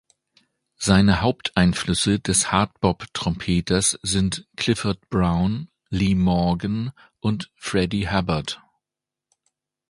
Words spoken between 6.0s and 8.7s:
Morgan und Freddie Hubbard.